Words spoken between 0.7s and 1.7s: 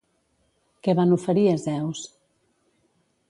Què van oferir a